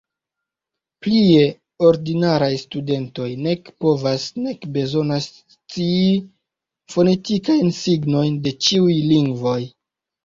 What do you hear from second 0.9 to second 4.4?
Plie, ordinaraj studentoj nek povas,